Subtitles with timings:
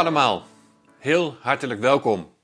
[0.00, 0.46] allemaal,
[0.98, 2.34] heel hartelijk welkom.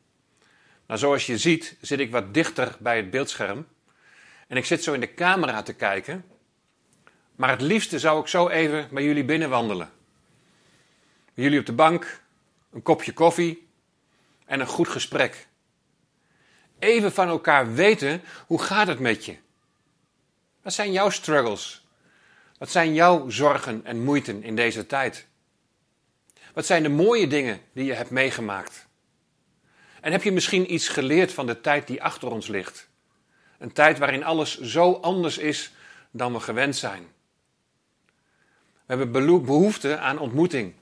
[0.86, 3.66] Nou, zoals je ziet zit ik wat dichter bij het beeldscherm
[4.48, 6.24] en ik zit zo in de camera te kijken.
[7.36, 9.90] Maar het liefste zou ik zo even bij jullie binnenwandelen.
[11.34, 12.22] Bij jullie op de bank,
[12.72, 13.68] een kopje koffie
[14.44, 15.46] en een goed gesprek.
[16.78, 19.36] Even van elkaar weten, hoe gaat het met je?
[20.62, 21.86] Wat zijn jouw struggles?
[22.58, 25.26] Wat zijn jouw zorgen en moeiten in deze tijd?
[26.56, 28.86] Wat zijn de mooie dingen die je hebt meegemaakt?
[30.00, 32.88] En heb je misschien iets geleerd van de tijd die achter ons ligt?
[33.58, 35.72] Een tijd waarin alles zo anders is
[36.10, 37.06] dan we gewend zijn.
[38.86, 40.74] We hebben behoefte aan ontmoeting.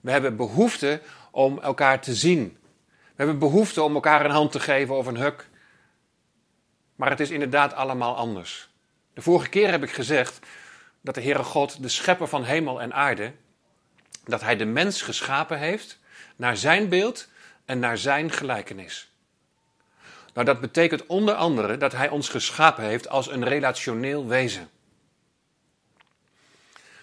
[0.00, 1.00] We hebben behoefte
[1.30, 2.56] om elkaar te zien.
[2.84, 5.48] We hebben behoefte om elkaar een hand te geven of een huk.
[6.94, 8.70] Maar het is inderdaad allemaal anders.
[9.14, 10.46] De vorige keer heb ik gezegd
[11.00, 13.32] dat de Heere God, de schepper van hemel en aarde,
[14.24, 15.98] dat Hij de mens geschapen heeft
[16.36, 17.28] naar Zijn beeld
[17.64, 19.10] en naar Zijn gelijkenis.
[20.34, 24.70] Nou, dat betekent onder andere dat Hij ons geschapen heeft als een relationeel wezen.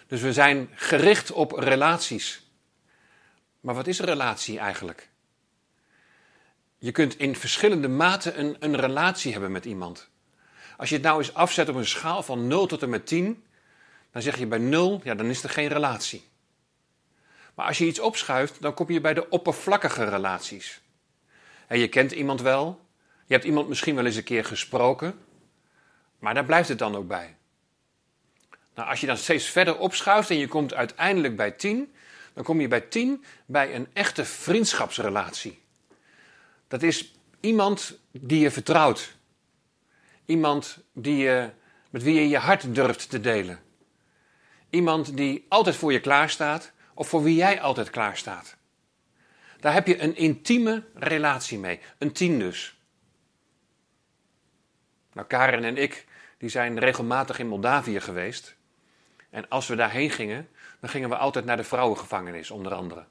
[0.06, 2.42] Dus we zijn gericht op relaties.
[3.60, 5.08] Maar wat is een relatie eigenlijk?
[6.78, 10.08] Je kunt in verschillende maten een, een relatie hebben met iemand.
[10.76, 13.44] Als je het nou eens afzet op een schaal van 0 tot en met 10,
[14.12, 16.29] dan zeg je bij 0, ja, dan is er geen relatie.
[17.54, 20.80] Maar als je iets opschuift, dan kom je bij de oppervlakkige relaties.
[21.66, 22.86] En je kent iemand wel,
[23.26, 25.18] je hebt iemand misschien wel eens een keer gesproken,
[26.18, 27.36] maar daar blijft het dan ook bij.
[28.74, 31.92] Nou, als je dan steeds verder opschuift en je komt uiteindelijk bij 10,
[32.34, 35.62] dan kom je bij 10 bij een echte vriendschapsrelatie.
[36.68, 39.16] Dat is iemand die je vertrouwt.
[40.24, 41.50] Iemand die je,
[41.90, 43.60] met wie je je hart durft te delen.
[44.70, 48.56] Iemand die altijd voor je klaarstaat of voor wie jij altijd klaarstaat.
[49.60, 51.80] Daar heb je een intieme relatie mee.
[51.98, 52.80] Een tien dus.
[55.12, 56.06] Nou, Karen en ik
[56.38, 58.56] die zijn regelmatig in Moldavië geweest.
[59.30, 60.48] En als we daarheen gingen,
[60.80, 63.04] dan gingen we altijd naar de vrouwengevangenis, onder andere.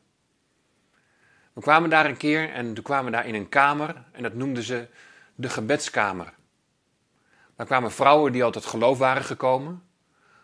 [1.54, 4.34] We kwamen daar een keer en toen kwamen we daar in een kamer en dat
[4.34, 4.88] noemden ze
[5.36, 6.34] de gebedskamer.
[7.56, 9.84] Daar kwamen vrouwen die altijd geloof waren gekomen,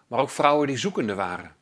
[0.08, 1.55] maar ook vrouwen die zoekende waren.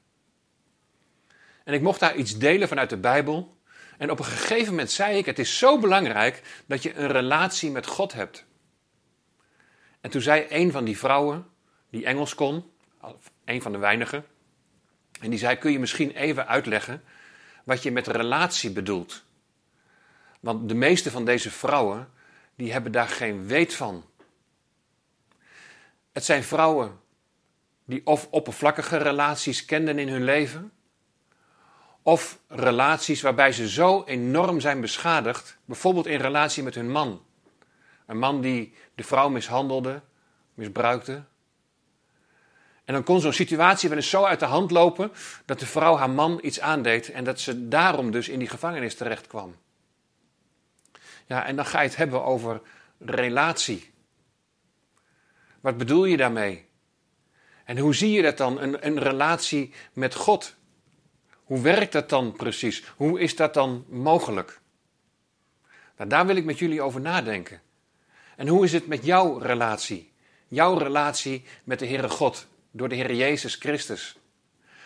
[1.63, 3.57] En ik mocht daar iets delen vanuit de Bijbel.
[3.97, 7.71] En op een gegeven moment zei ik: Het is zo belangrijk dat je een relatie
[7.71, 8.45] met God hebt.
[10.01, 11.47] En toen zei een van die vrouwen,
[11.89, 12.71] die Engels kon,
[13.45, 14.25] een van de weinigen,
[15.21, 17.03] en die zei: Kun je misschien even uitleggen
[17.63, 19.23] wat je met relatie bedoelt?
[20.39, 22.09] Want de meeste van deze vrouwen,
[22.55, 24.05] die hebben daar geen weet van.
[26.11, 26.99] Het zijn vrouwen
[27.85, 30.71] die of oppervlakkige relaties kenden in hun leven,
[32.03, 37.21] of relaties waarbij ze zo enorm zijn beschadigd, bijvoorbeeld in relatie met hun man.
[38.05, 40.01] Een man die de vrouw mishandelde,
[40.53, 41.23] misbruikte.
[42.85, 45.11] En dan kon zo'n situatie wel eens zo uit de hand lopen
[45.45, 48.95] dat de vrouw haar man iets aandeed en dat ze daarom dus in die gevangenis
[48.95, 49.55] terecht kwam.
[51.25, 52.61] Ja, en dan ga je het hebben over
[52.99, 53.91] relatie.
[55.61, 56.65] Wat bedoel je daarmee?
[57.65, 60.55] En hoe zie je dat dan, een, een relatie met God?
[61.53, 62.83] Hoe werkt dat dan precies?
[62.95, 64.59] Hoe is dat dan mogelijk?
[65.97, 67.61] Nou, daar wil ik met jullie over nadenken.
[68.35, 70.11] En hoe is het met jouw relatie?
[70.47, 74.17] Jouw relatie met de Heere God, door de Heer Jezus Christus.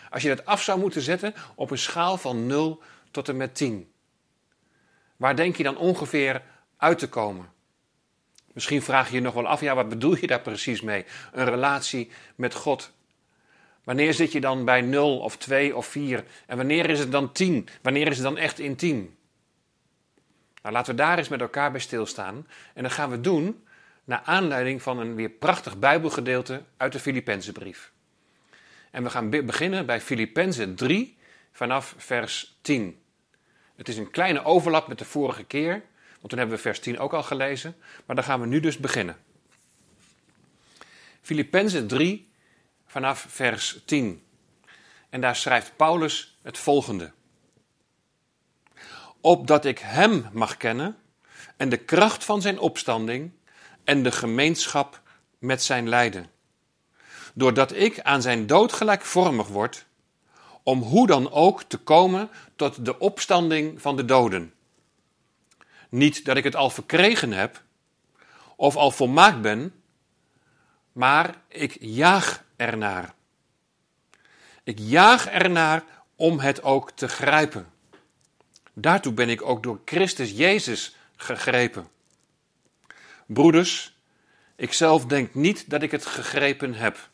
[0.09, 3.55] Als je dat af zou moeten zetten op een schaal van 0 tot en met
[3.55, 3.91] 10.
[5.17, 6.41] Waar denk je dan ongeveer
[6.77, 7.51] uit te komen?
[8.53, 11.05] Misschien vraag je je nog wel af, ja, wat bedoel je daar precies mee?
[11.31, 12.95] Een relatie met God.
[13.87, 16.23] Wanneer zit je dan bij 0 of 2 of 4?
[16.45, 17.67] En wanneer is het dan 10?
[17.81, 19.17] Wanneer is het dan echt intiem?
[20.61, 22.47] Nou, laten we daar eens met elkaar bij stilstaan.
[22.73, 23.63] En dat gaan we doen
[24.03, 27.91] naar aanleiding van een weer prachtig Bijbelgedeelte uit de Filippenzenbrief.
[28.91, 31.17] En we gaan beginnen bij Filippenzen 3
[31.51, 33.01] vanaf vers 10.
[33.75, 35.71] Het is een kleine overlap met de vorige keer,
[36.15, 37.75] want toen hebben we vers 10 ook al gelezen,
[38.05, 39.17] maar dan gaan we nu dus beginnen.
[41.21, 42.27] Filippenzen 3
[42.87, 44.23] vanaf vers 10.
[45.09, 47.11] En daar schrijft Paulus het volgende.
[49.21, 50.97] Opdat ik Hem mag kennen
[51.57, 53.31] en de kracht van Zijn opstanding
[53.83, 55.01] en de gemeenschap
[55.39, 56.29] met Zijn lijden.
[57.33, 59.85] Doordat ik aan Zijn dood gelijkvormig word,
[60.63, 64.53] om hoe dan ook te komen tot de opstanding van de doden.
[65.89, 67.63] Niet dat ik het al verkregen heb
[68.55, 69.81] of al volmaakt ben,
[70.91, 73.13] maar ik jaag ernaar.
[74.63, 75.83] Ik jaag ernaar
[76.15, 77.67] om het ook te grijpen.
[78.73, 81.87] Daartoe ben ik ook door Christus Jezus gegrepen.
[83.25, 83.97] Broeders,
[84.55, 87.09] ik zelf denk niet dat ik het gegrepen heb.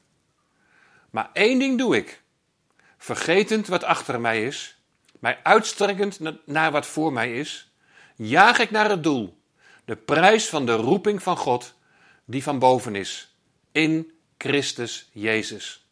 [1.10, 2.22] Maar één ding doe ik.
[2.98, 4.78] Vergetend wat achter mij is,
[5.20, 7.72] mij uitstrekkend naar wat voor mij is,
[8.16, 9.38] jaag ik naar het doel,
[9.86, 11.74] de prijs van de roeping van God,
[12.26, 13.36] die van boven is,
[13.72, 14.13] in
[14.44, 15.86] Christus Jezus.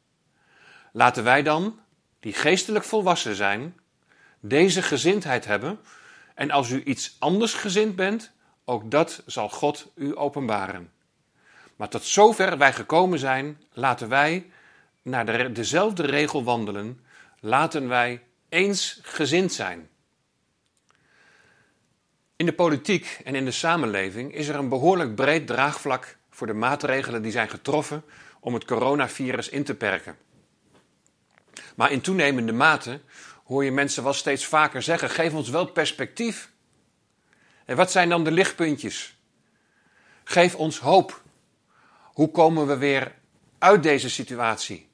[0.92, 1.80] Laten wij dan,
[2.19, 3.80] die geestelijk volwassen zijn,
[4.39, 5.80] deze gezindheid hebben,
[6.36, 8.31] en als u iets anders gezind bent,
[8.65, 10.92] ook dat zal God u openbaren.
[11.75, 14.51] Maar tot zover wij gekomen zijn, laten wij
[15.01, 17.06] naar de, dezelfde regel wandelen,
[17.39, 19.89] laten wij eens gezind zijn.
[22.36, 26.53] In de politiek en in de samenleving is er een behoorlijk breed draagvlak voor de
[26.53, 28.03] maatregelen die zijn getroffen
[28.41, 30.17] om het coronavirus in te perken.
[31.75, 33.01] Maar in toenemende mate
[33.43, 36.51] hoor je mensen wel steeds vaker zeggen: geef ons wel perspectief.
[37.65, 39.17] En wat zijn dan de lichtpuntjes?
[40.23, 41.21] Geef ons hoop.
[42.01, 43.15] Hoe komen we weer
[43.57, 44.89] uit deze situatie?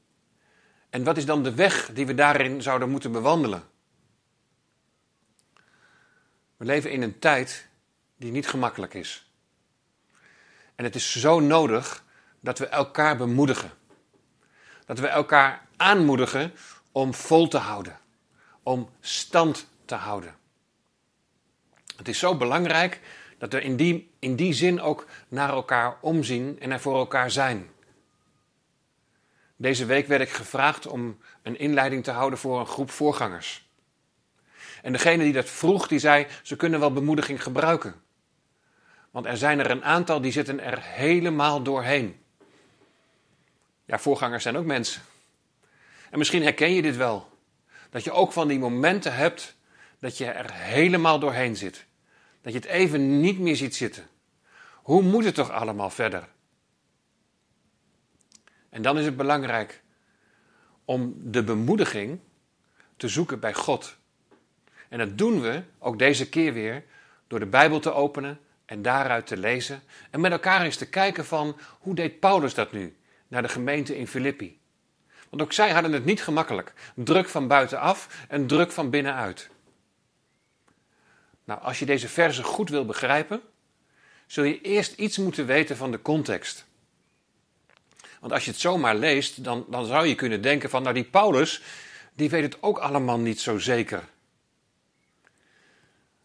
[0.89, 3.63] En wat is dan de weg die we daarin zouden moeten bewandelen?
[6.57, 7.67] We leven in een tijd
[8.17, 9.31] die niet gemakkelijk is.
[10.75, 12.05] En het is zo nodig
[12.39, 13.71] dat we elkaar bemoedigen.
[14.85, 16.53] Dat we elkaar aanmoedigen
[16.91, 17.99] om vol te houden,
[18.63, 20.35] om stand te houden.
[21.95, 23.01] Het is zo belangrijk
[23.37, 27.31] dat we in die, in die zin ook naar elkaar omzien en er voor elkaar
[27.31, 27.69] zijn.
[29.55, 33.69] Deze week werd ik gevraagd om een inleiding te houden voor een groep voorgangers.
[34.81, 37.95] En degene die dat vroeg, die zei, ze kunnen wel bemoediging gebruiken.
[39.11, 42.19] Want er zijn er een aantal die zitten er helemaal doorheen.
[43.87, 45.01] Ja, voorgangers zijn ook mensen.
[46.09, 47.29] En misschien herken je dit wel.
[47.89, 49.55] Dat je ook van die momenten hebt
[49.99, 51.85] dat je er helemaal doorheen zit.
[52.41, 54.07] Dat je het even niet meer ziet zitten.
[54.73, 56.27] Hoe moet het toch allemaal verder?
[58.69, 59.81] En dan is het belangrijk
[60.85, 62.19] om de bemoediging
[62.97, 63.97] te zoeken bij God.
[64.89, 66.83] En dat doen we ook deze keer weer
[67.27, 71.25] door de Bijbel te openen en daaruit te lezen en met elkaar eens te kijken
[71.25, 72.96] van hoe deed Paulus dat nu
[73.27, 74.59] naar de gemeente in Filippi.
[75.29, 76.74] Want ook zij hadden het niet gemakkelijk.
[76.95, 79.50] Druk van buitenaf en druk van binnenuit.
[81.44, 83.41] Nou, als je deze verse goed wil begrijpen,
[84.25, 86.65] zul je eerst iets moeten weten van de context.
[88.19, 91.03] Want als je het zomaar leest, dan, dan zou je kunnen denken van, nou die
[91.03, 91.62] Paulus,
[92.13, 94.03] die weet het ook allemaal niet zo zeker.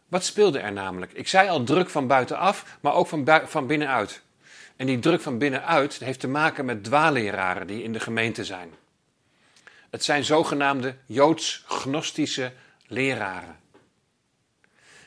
[0.09, 1.13] Wat speelde er namelijk?
[1.13, 4.23] Ik zei al druk van buitenaf, maar ook van, van binnenuit.
[4.83, 8.71] En die druk van binnenuit heeft te maken met dwaalleraren die in de gemeente zijn.
[9.91, 12.53] Het zijn zogenaamde joods-gnostische
[12.87, 13.57] leraren.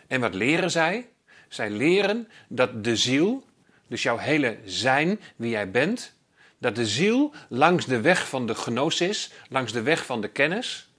[0.08, 1.10] En wat leren zij?
[1.48, 3.46] Zij leren dat de ziel,
[3.88, 6.14] dus jouw hele zijn, wie jij bent,
[6.58, 10.90] dat de ziel langs de weg van de gnosis, langs de weg van de kennis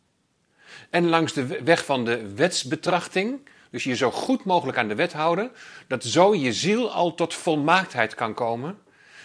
[0.90, 5.12] en langs de weg van de wetsbetrachting, dus je zo goed mogelijk aan de wet
[5.12, 5.52] houden,
[5.86, 8.78] dat zo je ziel al tot volmaaktheid kan komen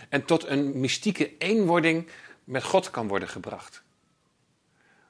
[0.10, 2.10] en tot een mystieke eenwording
[2.44, 3.84] met God kan worden gebracht.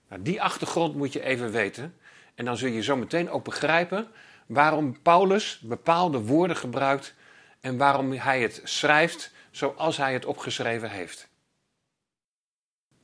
[0.09, 1.95] Nou, die achtergrond moet je even weten
[2.35, 4.07] en dan zul je zo meteen ook begrijpen
[4.45, 7.13] waarom Paulus bepaalde woorden gebruikt
[7.59, 11.29] en waarom hij het schrijft zoals hij het opgeschreven heeft.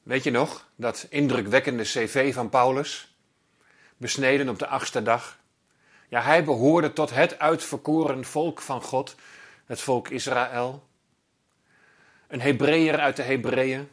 [0.04, 3.16] Weet je nog dat indrukwekkende cv van Paulus?
[3.98, 5.40] Besneden op de achtste dag.
[6.08, 9.16] Ja, hij behoorde tot het uitverkoren volk van God,
[9.66, 10.88] het volk Israël.
[12.28, 13.90] Een Hebreeër uit de Hebreeën.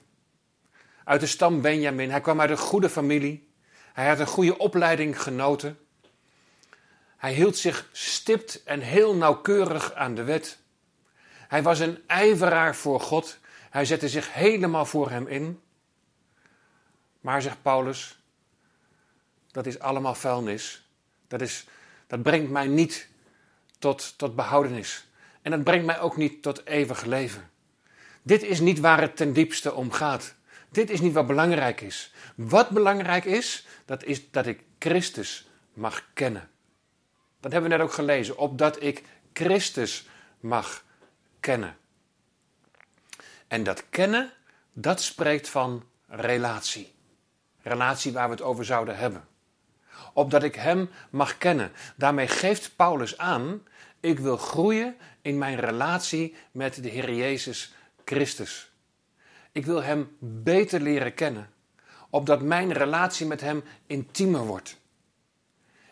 [1.05, 2.11] Uit de stam Benjamin.
[2.11, 3.49] Hij kwam uit een goede familie.
[3.93, 5.79] Hij had een goede opleiding genoten.
[7.17, 10.59] Hij hield zich stipt en heel nauwkeurig aan de wet.
[11.49, 13.39] Hij was een ijveraar voor God.
[13.71, 15.63] Hij zette zich helemaal voor hem in.
[17.21, 18.19] Maar, zegt Paulus,
[19.51, 20.89] dat is allemaal vuilnis.
[21.29, 21.67] Dat, is,
[22.15, 23.09] dat brengt mij niet
[23.79, 25.07] tot, tot behoudenis.
[25.43, 27.51] En dat brengt mij ook niet tot eeuwig leven.
[28.23, 30.35] Dit is niet waar het ten diepste om gaat.
[30.71, 32.13] Dit is niet wat belangrijk is.
[32.35, 36.49] Wat belangrijk is, dat is dat ik Christus mag kennen.
[37.41, 38.39] Dat hebben we net ook gelezen.
[38.39, 39.03] Opdat ik
[39.33, 40.09] Christus
[40.41, 40.85] mag
[41.41, 41.77] kennen.
[43.49, 44.33] En dat kennen,
[44.73, 46.95] dat spreekt van relatie.
[47.63, 49.25] Relatie waar we het over zouden hebben.
[50.13, 51.73] Opdat ik Hem mag kennen.
[51.97, 53.63] Daarmee geeft Paulus aan,
[54.01, 57.75] ik wil groeien in mijn relatie met de Heer Jezus
[58.05, 58.73] Christus.
[59.53, 61.51] Ik wil Hem beter leren kennen.
[62.11, 64.77] Opdat mijn relatie met Hem intiemer wordt.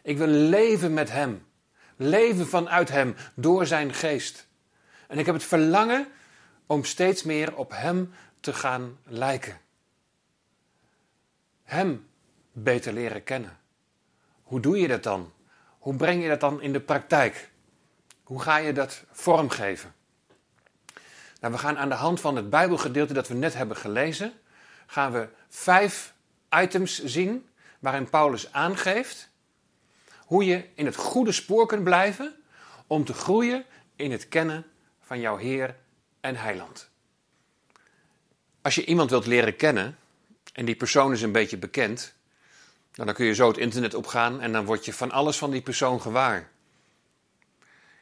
[0.02, 1.46] Ik wil leven met Hem.
[1.96, 4.46] Leven vanuit Hem, door Zijn geest.
[5.06, 6.06] En ik heb het verlangen
[6.66, 9.60] om steeds meer op Hem te gaan lijken.
[11.62, 12.06] Hem
[12.52, 13.58] beter leren kennen.
[14.52, 15.32] Hoe doe je dat dan?
[15.78, 17.50] Hoe breng je dat dan in de praktijk?
[18.22, 19.94] Hoe ga je dat vormgeven?
[21.40, 24.32] Nou, we gaan aan de hand van het Bijbelgedeelte dat we net hebben gelezen,
[24.86, 26.14] gaan we vijf
[26.50, 29.28] items zien waarin Paulus aangeeft
[30.18, 32.34] hoe je in het goede spoor kunt blijven
[32.86, 33.64] om te groeien
[33.96, 34.66] in het kennen
[35.00, 35.76] van jouw Heer
[36.20, 36.88] en Heiland.
[38.62, 39.98] Als je iemand wilt leren kennen
[40.52, 42.14] en die persoon is een beetje bekend,
[42.94, 45.50] nou, dan kun je zo het internet opgaan en dan word je van alles van
[45.50, 46.50] die persoon gewaar.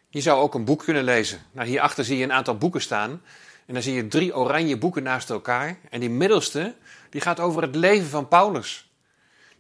[0.08, 1.40] Je zou ook een boek kunnen lezen.
[1.52, 3.22] Nou, hierachter zie je een aantal boeken staan.
[3.66, 5.78] En dan zie je drie oranje boeken naast elkaar.
[5.90, 6.74] En die middelste,
[7.10, 8.90] die gaat over het leven van Paulus.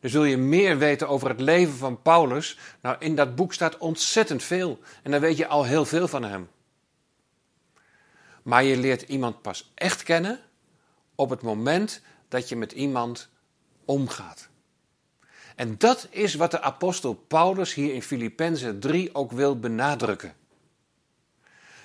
[0.00, 2.58] Dus wil je meer weten over het leven van Paulus?
[2.80, 4.80] Nou, in dat boek staat ontzettend veel.
[5.02, 6.48] En dan weet je al heel veel van hem.
[8.42, 10.40] Maar je leert iemand pas echt kennen
[11.14, 13.28] op het moment dat je met iemand
[13.84, 14.48] omgaat.
[15.56, 20.34] En dat is wat de apostel Paulus hier in Filippenzen 3 ook wil benadrukken.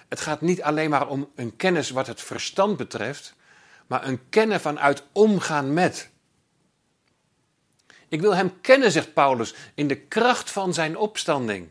[0.08, 3.34] Het gaat niet alleen maar om een kennis wat het verstand betreft,
[3.88, 6.10] maar een kennen vanuit omgaan met.
[8.08, 11.70] Ik wil hem kennen, zegt Paulus, in de kracht van zijn opstanding.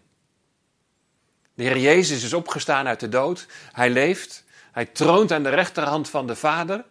[1.55, 3.47] De Heer Jezus is opgestaan uit de dood.
[3.73, 4.45] Hij leeft.
[4.73, 6.85] Hij troont aan de rechterhand van de Vader.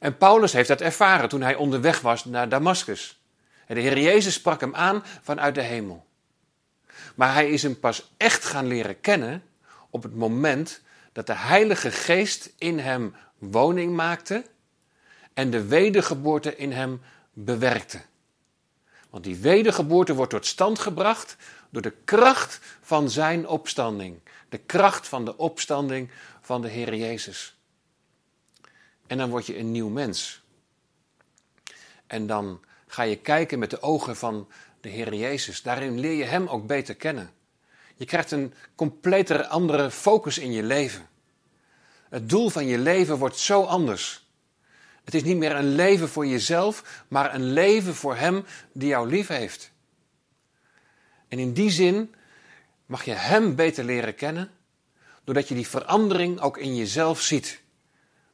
[0.00, 3.23] En Paulus heeft dat ervaren toen hij onderweg was naar Damascus.
[3.66, 6.06] De Heer Jezus sprak hem aan vanuit de hemel.
[7.14, 9.42] Maar hij is hem pas echt gaan leren kennen
[9.90, 14.44] op het moment dat de Heilige Geest in hem woning maakte
[15.34, 17.00] en de wedergeboorte in hem
[17.32, 18.00] bewerkte.
[19.10, 21.36] Want die wedergeboorte wordt tot stand gebracht
[21.70, 24.20] door de kracht van zijn opstanding.
[24.48, 27.56] De kracht van de opstanding van de Heer Jezus.
[29.06, 30.42] En dan word je een nieuw mens.
[32.06, 32.60] En dan
[32.94, 34.48] ga je kijken met de ogen van
[34.80, 35.62] de Heer Jezus.
[35.62, 37.30] Daarin leer je Hem ook beter kennen.
[37.94, 41.08] Je krijgt een completer andere focus in je leven.
[42.08, 44.26] Het doel van je leven wordt zo anders.
[45.04, 49.08] Het is niet meer een leven voor jezelf, maar een leven voor Hem die jou
[49.08, 49.70] lief heeft.
[51.28, 52.14] En in die zin
[52.86, 54.50] mag je Hem beter leren kennen,
[55.24, 57.62] doordat je die verandering ook in jezelf ziet.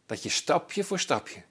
[0.07, 1.43] Dat je stapje voor stapje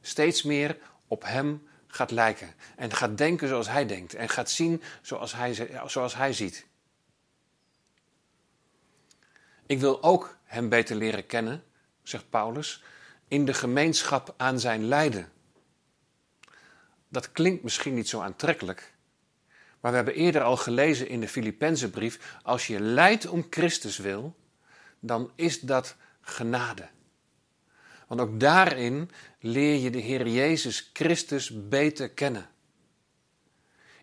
[0.00, 1.67] steeds meer op Hem
[1.98, 2.54] gaat lijken.
[2.76, 4.14] En gaat denken zoals Hij denkt.
[4.14, 6.66] En gaat zien zoals Hij, zoals hij ziet.
[9.66, 11.64] Ik wil ook Hem beter leren kennen,
[12.02, 12.82] zegt Paulus,
[13.28, 15.32] in de gemeenschap aan zijn lijden.
[17.08, 18.92] Dat klinkt misschien niet zo aantrekkelijk,
[19.80, 24.36] maar we hebben eerder al gelezen in de Filippenzenbrief: als je lijdt om Christus wil,
[25.00, 26.88] dan is dat genade.
[28.06, 32.50] Want ook daarin leer je de Heer Jezus Christus beter kennen.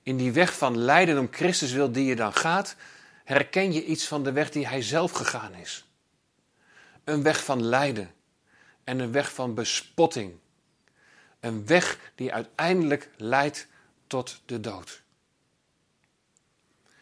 [0.01, 2.75] In die weg van lijden om Christus wil die je dan gaat,
[3.23, 5.85] herken je iets van de weg die Hij zelf gegaan is.
[7.03, 8.13] Een weg van lijden
[8.83, 10.33] en een weg van bespotting.
[11.39, 13.67] Een weg die uiteindelijk leidt
[14.07, 15.03] tot de dood.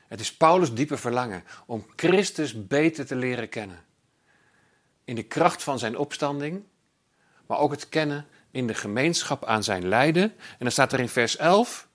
[0.07, 3.85] Het is Paulus' diepe verlangen om Christus beter te leren kennen.
[5.03, 6.63] In de kracht van zijn opstanding,
[7.47, 10.23] maar ook het kennen in de gemeenschap aan zijn lijden.
[10.23, 11.87] En dan staat er in vers 11: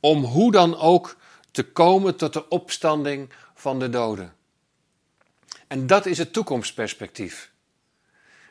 [0.00, 1.16] om hoe dan ook
[1.50, 4.34] te komen tot de opstanding van de doden.
[5.66, 7.52] En dat is het toekomstperspectief.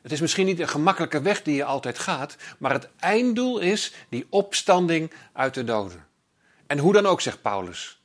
[0.02, 3.94] Het is misschien niet een gemakkelijke weg die je altijd gaat, maar het einddoel is
[4.10, 6.08] die opstanding uit de doden.
[6.68, 8.02] En hoe dan ook, zegt Paulus.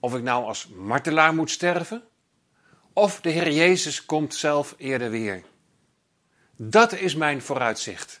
[0.00, 2.02] Of ik nou als martelaar moet sterven,
[2.92, 5.42] of de Heer Jezus komt zelf eerder weer.
[6.56, 8.20] Dat is mijn vooruitzicht.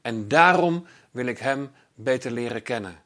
[0.00, 3.02] En daarom wil ik Hem beter leren kennen.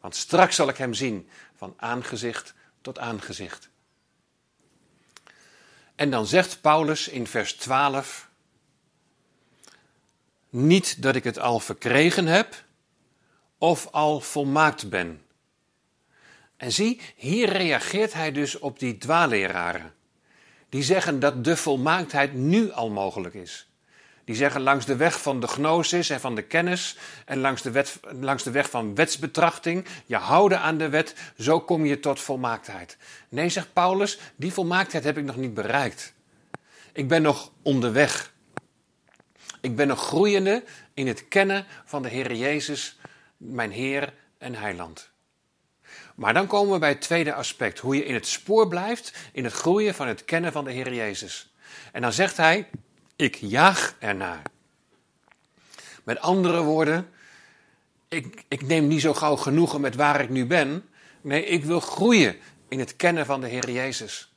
[0.00, 3.68] Want straks zal ik Hem zien van aangezicht tot aangezicht.
[5.94, 8.28] En dan zegt Paulus in vers 12:
[10.48, 12.64] Niet dat ik het al verkregen heb
[13.58, 15.24] of al volmaakt ben.
[16.56, 19.94] En zie, hier reageert hij dus op die dwaaleraren.
[20.68, 23.68] Die zeggen dat de volmaaktheid nu al mogelijk is.
[24.26, 27.70] Die zeggen langs de weg van de gnosis en van de kennis en langs de,
[27.70, 32.20] wet, langs de weg van wetsbetrachting, je houden aan de wet, zo kom je tot
[32.20, 32.96] volmaaktheid.
[33.28, 36.12] Nee, zegt Paulus, die volmaaktheid heb ik nog niet bereikt.
[36.92, 38.32] Ik ben nog onderweg.
[39.60, 40.64] Ik ben nog groeiende
[40.94, 42.98] in het kennen van de Heer Jezus,
[43.36, 45.10] mijn Heer en Heiland.
[46.14, 47.78] Maar dan komen we bij het tweede aspect.
[47.78, 50.94] Hoe je in het spoor blijft in het groeien van het kennen van de Heer
[50.94, 51.54] Jezus.
[51.92, 52.68] En dan zegt hij,
[53.16, 54.42] ik jaag ernaar.
[56.04, 57.10] Met andere woorden,
[58.08, 60.88] ik, ik neem niet zo gauw genoegen met waar ik nu ben.
[61.20, 62.36] Nee, ik wil groeien
[62.68, 64.32] in het kennen van de Heer Jezus.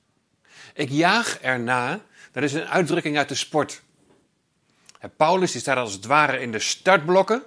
[0.73, 3.81] Ik jaag erna, dat is een uitdrukking uit de sport.
[5.17, 7.43] Paulus die staat als het ware in de startblokken,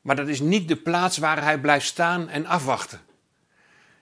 [0.00, 3.00] maar dat is niet de plaats waar hij blijft staan en afwachten.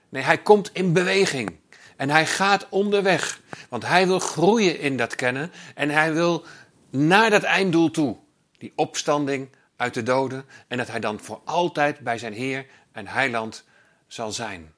[0.09, 1.55] Nee, hij komt in beweging
[1.97, 6.45] en hij gaat onderweg, want hij wil groeien in dat kennen en hij wil
[6.89, 8.17] naar dat einddoel toe,
[8.57, 13.07] die opstanding uit de doden en dat hij dan voor altijd bij zijn Heer en
[13.07, 13.63] Heiland
[14.07, 14.73] zal zijn.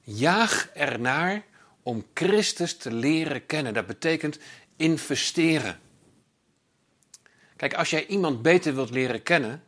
[0.00, 1.42] Jaag ernaar
[1.82, 3.74] om Christus te leren kennen.
[3.74, 4.38] Dat betekent
[4.76, 5.78] investeren.
[7.56, 9.62] Kijk, als jij iemand beter wilt leren kennen,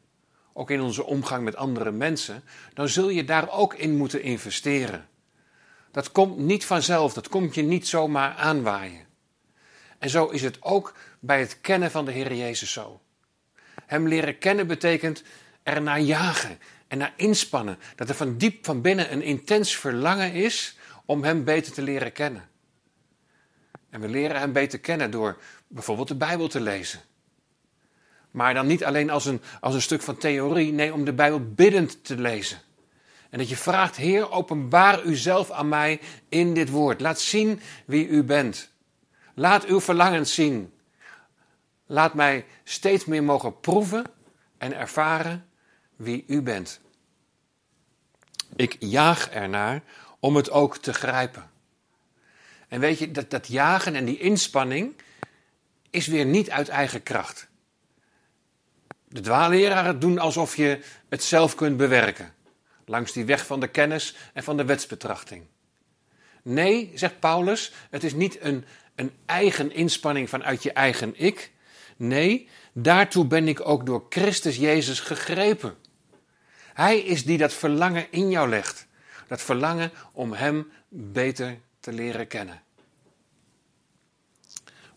[0.52, 2.42] ook in onze omgang met andere mensen,
[2.74, 5.08] dan zul je daar ook in moeten investeren.
[5.90, 9.06] Dat komt niet vanzelf, dat komt je niet zomaar aanwaaien.
[9.98, 13.00] En zo is het ook bij het kennen van de Heer Jezus zo.
[13.86, 15.22] Hem leren kennen betekent
[15.62, 17.78] er naar jagen en naar inspannen.
[17.94, 22.12] Dat er van diep van binnen een intens verlangen is om Hem beter te leren
[22.12, 22.48] kennen.
[23.90, 25.38] En we leren Hem beter kennen door
[25.68, 27.00] bijvoorbeeld de Bijbel te lezen.
[28.30, 31.52] Maar dan niet alleen als een, als een stuk van theorie, nee, om de Bijbel
[31.52, 32.60] biddend te lezen.
[33.30, 37.00] En dat je vraagt, Heer, openbaar uzelf aan mij in dit woord.
[37.00, 38.70] Laat zien wie u bent.
[39.34, 40.72] Laat uw verlangens zien.
[41.86, 44.04] Laat mij steeds meer mogen proeven
[44.58, 45.46] en ervaren
[45.96, 46.80] wie u bent.
[48.56, 49.82] Ik jaag ernaar
[50.20, 51.50] om het ook te grijpen.
[52.68, 54.94] En weet je, dat, dat jagen en die inspanning
[55.90, 57.48] is weer niet uit eigen kracht.
[59.08, 62.34] De dwaalleraren doen alsof je het zelf kunt bewerken,
[62.86, 65.46] langs die weg van de kennis en van de wetsbetrachting.
[66.42, 71.52] Nee, zegt Paulus, het is niet een, een eigen inspanning vanuit je eigen ik.
[71.96, 75.76] Nee, daartoe ben ik ook door Christus Jezus gegrepen.
[76.74, 78.86] Hij is die dat verlangen in jou legt.
[79.26, 82.62] Dat verlangen om Hem beter te leren kennen.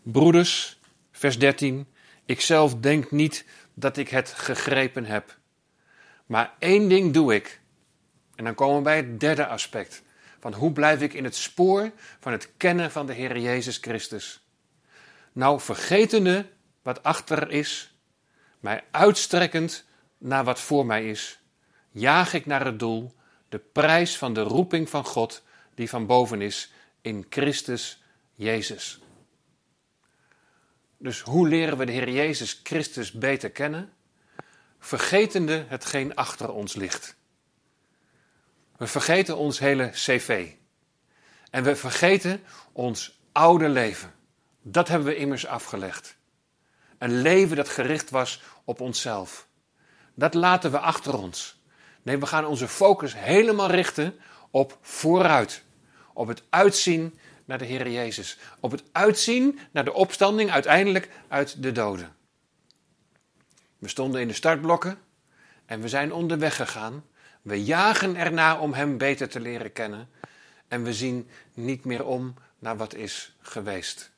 [0.02, 0.78] Broeders,
[1.12, 1.86] vers 13.
[2.24, 5.38] Ikzelf denk niet dat ik het gegrepen heb.
[6.26, 7.59] Maar één ding doe ik.
[8.40, 10.02] En dan komen we bij het derde aspect.
[10.38, 14.44] Van hoe blijf ik in het spoor van het kennen van de Heer Jezus Christus?
[15.32, 16.46] Nou, vergetende
[16.82, 17.94] wat achter is,
[18.60, 19.84] mij uitstrekkend
[20.18, 21.40] naar wat voor mij is,
[21.90, 23.14] jaag ik naar het doel,
[23.48, 25.42] de prijs van de roeping van God
[25.74, 28.02] die van boven is in Christus
[28.34, 29.00] Jezus.
[30.96, 33.92] Dus hoe leren we de Heer Jezus Christus beter kennen?
[34.78, 37.18] Vergetende hetgeen achter ons ligt.
[38.80, 40.50] We vergeten ons hele cv.
[41.50, 44.12] En we vergeten ons oude leven.
[44.62, 46.16] Dat hebben we immers afgelegd.
[46.98, 49.48] Een leven dat gericht was op onszelf.
[50.14, 51.60] Dat laten we achter ons.
[52.02, 54.18] Nee, we gaan onze focus helemaal richten
[54.50, 55.62] op vooruit.
[56.12, 58.38] Op het uitzien naar de Heer Jezus.
[58.60, 62.16] Op het uitzien naar de opstanding uiteindelijk uit de doden.
[63.78, 64.98] We stonden in de startblokken
[65.66, 67.04] en we zijn onderweg gegaan.
[67.42, 70.08] We jagen erna om Hem beter te leren kennen.
[70.68, 74.10] En we zien niet meer om naar wat is geweest.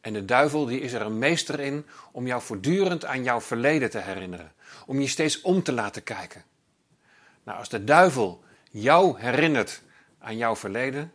[0.00, 3.90] En de duivel die is er een meester in om jou voortdurend aan jouw verleden
[3.90, 4.52] te herinneren.
[4.86, 6.44] Om je steeds om te laten kijken.
[7.42, 9.82] Nou, als de duivel jou herinnert
[10.18, 11.12] aan jouw verleden,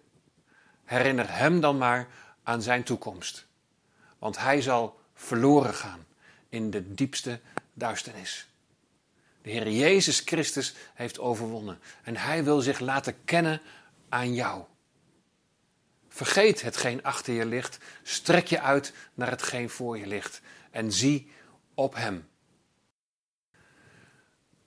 [0.84, 2.08] herinner hem dan maar
[2.44, 3.48] aan zijn toekomst.
[4.20, 6.06] Want hij zal verloren gaan
[6.50, 7.40] in de diepste
[7.74, 8.48] duisternis.
[9.48, 13.62] De Heer Jezus Christus heeft overwonnen en hij wil zich laten kennen
[14.10, 14.64] aan jou.
[16.08, 21.32] Vergeet hetgeen achter je ligt, strek je uit naar hetgeen voor je ligt en zie
[21.74, 22.28] op Hem.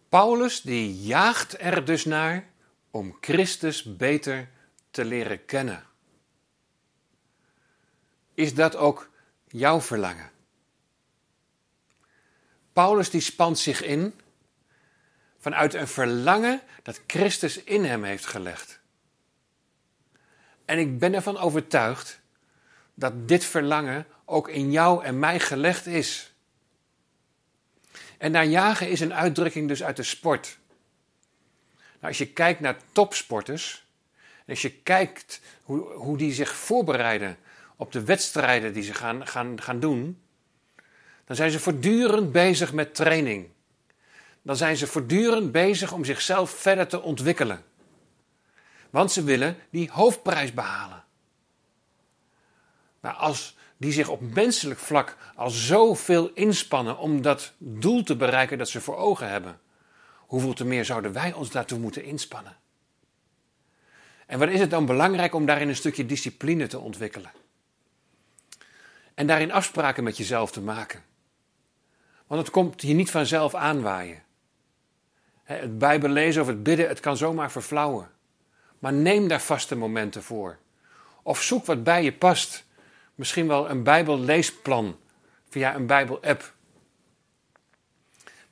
[0.09, 2.49] Paulus die jaagt er dus naar
[2.91, 4.51] om Christus beter
[4.91, 5.85] te leren kennen.
[8.35, 9.11] Is dat ook
[9.49, 10.31] jouw verlangen?
[12.73, 14.20] Paulus die spant zich in
[15.41, 18.81] vanuit een verlangen dat Christus in hem heeft gelegd.
[20.65, 22.21] En ik ben ervan overtuigd
[22.95, 26.33] dat dit verlangen ook in jou en mij gelegd is.
[28.19, 30.59] En naar jagen is een uitdrukking dus uit de sport.
[31.77, 33.87] Nou, als je kijkt naar topsporters,
[34.49, 37.39] als je kijkt hoe, hoe die zich voorbereiden
[37.77, 40.23] op de wedstrijden die ze gaan, gaan, gaan doen,
[41.25, 43.49] dan zijn ze voortdurend bezig met training.
[44.43, 47.65] Dan zijn ze voortdurend bezig om zichzelf verder te ontwikkelen.
[48.91, 51.05] Want ze willen die hoofdprijs behalen.
[53.01, 58.59] Maar als die zich op menselijk vlak al zoveel inspannen om dat doel te bereiken
[58.59, 59.61] dat ze voor ogen hebben,
[60.17, 62.57] hoeveel te meer zouden wij ons daartoe moeten inspannen?
[64.27, 67.31] En wat is het dan belangrijk om daarin een stukje discipline te ontwikkelen?
[69.15, 71.03] En daarin afspraken met jezelf te maken.
[72.27, 74.23] Want het komt hier niet vanzelf aanwaaien.
[75.59, 78.11] Het Bijbel lezen of het bidden, het kan zomaar verflauwen.
[78.79, 80.59] Maar neem daar vaste momenten voor.
[81.23, 82.65] Of zoek wat bij je past.
[83.15, 84.99] Misschien wel een Bijbelleesplan
[85.49, 86.55] via een Bijbel-app.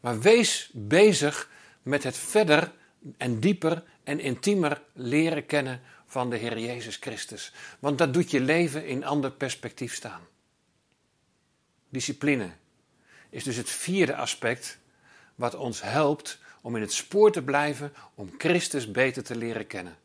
[0.00, 1.50] Maar wees bezig
[1.82, 2.72] met het verder
[3.16, 7.52] en dieper en intiemer leren kennen van de Heer Jezus Christus.
[7.78, 10.20] Want dat doet je leven in ander perspectief staan.
[11.88, 12.50] Discipline
[13.30, 14.78] is dus het vierde aspect
[15.34, 19.96] wat ons helpt om in het spoor te blijven om Christus beter te leren kennen.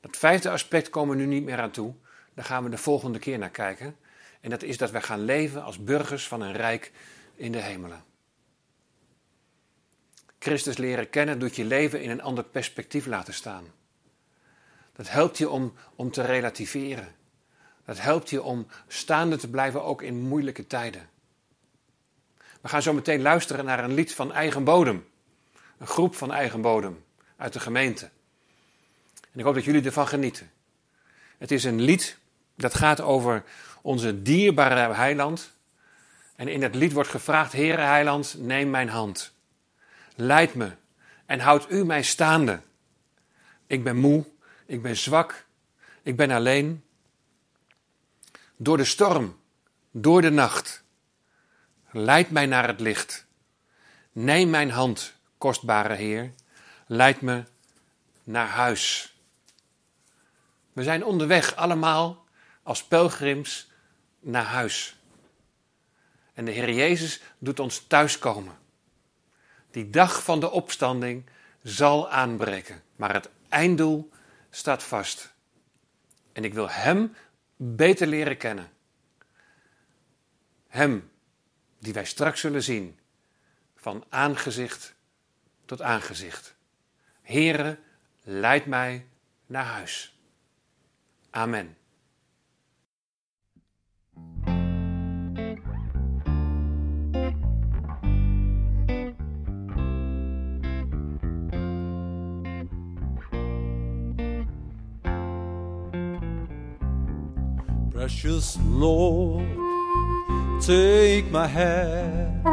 [0.00, 1.94] Dat vijfde aspect komen we nu niet meer aan toe.
[2.34, 3.96] Daar gaan we de volgende keer naar kijken.
[4.40, 6.92] En dat is dat wij gaan leven als burgers van een rijk
[7.34, 8.04] in de hemelen.
[10.38, 13.64] Christus leren kennen doet je leven in een ander perspectief laten staan.
[14.92, 17.14] Dat helpt je om, om te relativeren.
[17.84, 21.08] Dat helpt je om staande te blijven ook in moeilijke tijden.
[22.68, 25.08] We gaan zo meteen luisteren naar een lied van eigen bodem.
[25.78, 27.04] Een groep van eigen bodem
[27.36, 28.10] uit de gemeente.
[29.32, 30.50] En ik hoop dat jullie ervan genieten.
[31.38, 32.18] Het is een lied
[32.56, 33.44] dat gaat over
[33.82, 35.52] onze dierbare heiland.
[36.36, 39.32] En in het lied wordt gevraagd: Heere heiland, neem mijn hand.
[40.14, 40.70] Leid me
[41.26, 42.60] en houd u mij staande.
[43.66, 44.24] Ik ben moe,
[44.66, 45.46] ik ben zwak,
[46.02, 46.84] ik ben alleen.
[48.56, 49.36] Door de storm,
[49.90, 50.86] door de nacht.
[51.90, 53.26] Leid mij naar het licht.
[54.12, 56.32] Neem mijn hand, kostbare Heer.
[56.86, 57.44] Leid me
[58.24, 59.14] naar huis.
[60.72, 62.24] We zijn onderweg allemaal
[62.62, 63.70] als pelgrims
[64.20, 64.96] naar huis.
[66.34, 68.58] En de Heer Jezus doet ons thuiskomen.
[69.70, 71.24] Die dag van de opstanding
[71.62, 74.10] zal aanbreken, maar het einddoel
[74.50, 75.34] staat vast.
[76.32, 77.14] En ik wil Hem
[77.56, 78.70] beter leren kennen.
[80.68, 81.10] Hem
[81.78, 82.98] die wij straks zullen zien,
[83.74, 84.94] van aangezicht
[85.64, 86.56] tot aangezicht.
[87.22, 87.78] Heere,
[88.22, 89.06] leid mij
[89.46, 90.18] naar huis.
[91.30, 91.76] Amen.
[107.90, 109.67] Precious Lord,
[110.60, 112.44] take my hand,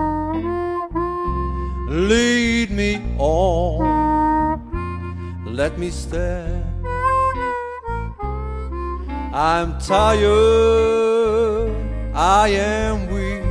[1.90, 3.82] lead me on,
[5.46, 6.64] let me stand.
[9.34, 11.72] I'm tired,
[12.14, 13.44] I am weak,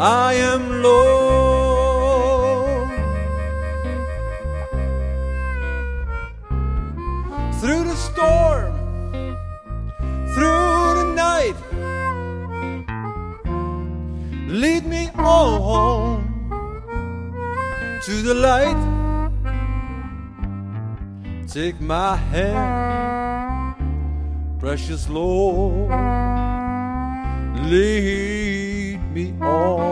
[0.00, 1.20] I am low.
[7.60, 8.49] Through the storm,
[18.02, 18.82] to the light.
[21.46, 23.76] Take my hand,
[24.58, 25.90] precious Lord,
[27.70, 29.90] lead me on.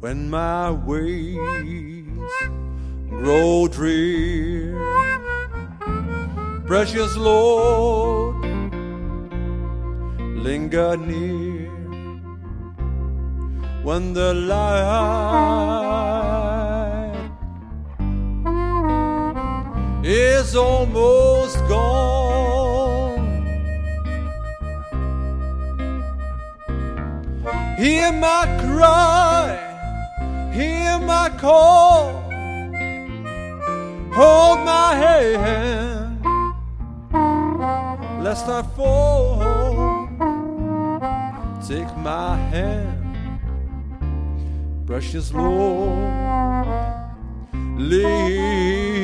[0.00, 1.38] When my ways
[3.08, 4.78] grow drear,
[6.66, 8.39] precious Lord,
[10.42, 11.68] linger near
[13.82, 15.60] when the light
[20.02, 23.20] is almost gone.
[27.76, 29.58] Hear my cry,
[30.54, 32.12] hear my call,
[34.12, 36.24] hold my hand,
[38.24, 39.39] lest I fall.
[41.70, 42.98] Take my hand.
[44.88, 46.02] Precious Lord,
[47.78, 48.99] lead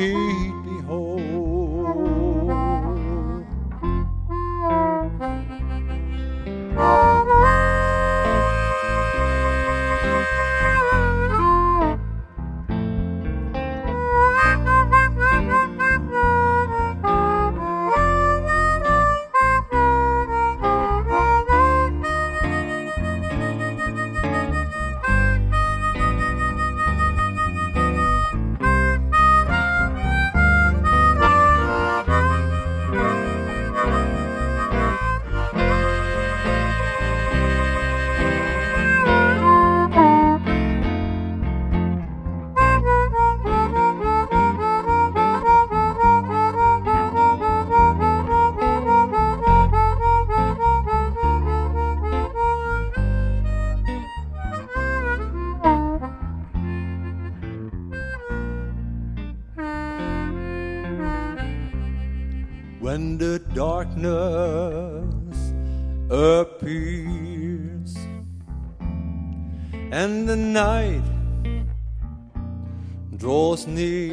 [73.57, 74.11] draws near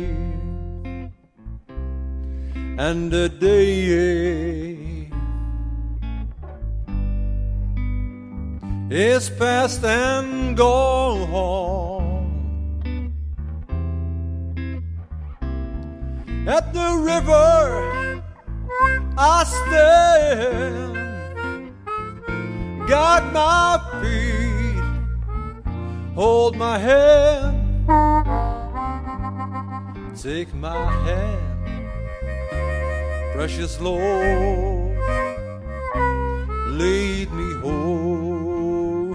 [2.78, 5.08] and the day
[8.90, 12.12] is past and gone.
[16.46, 18.22] At the river
[19.16, 20.94] I stand
[22.88, 24.82] got my feet
[26.14, 28.43] hold my hand
[30.24, 31.44] take my hand
[33.34, 34.96] precious Lord.
[36.68, 39.12] Lead me home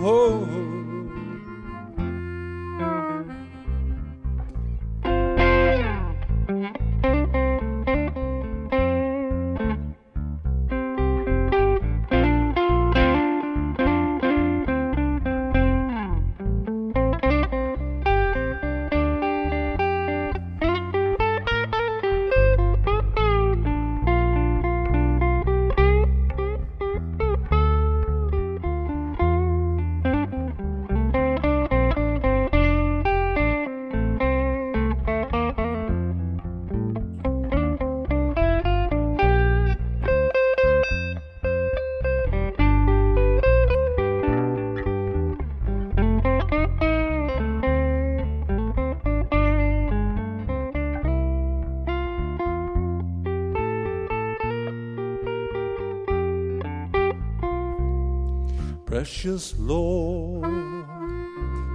[59.29, 60.43] Lord,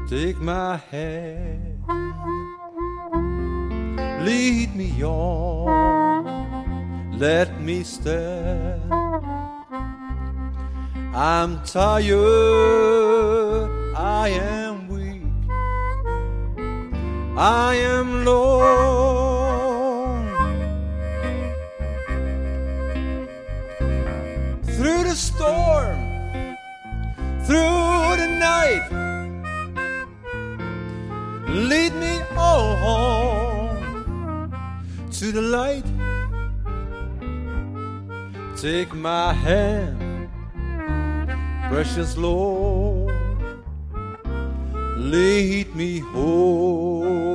[0.08, 1.84] take my hand,
[4.26, 6.24] lead me on,
[7.16, 8.92] let me stand.
[11.14, 12.10] I'm tired,
[13.96, 15.22] I am weak,
[17.38, 18.64] I am alone.
[24.64, 25.93] Through the storm
[27.46, 28.84] through the night.
[31.48, 33.76] Lead me home
[35.12, 35.84] to the light.
[38.56, 40.30] Take my hand,
[41.68, 43.12] precious Lord.
[44.96, 47.33] Lead me home.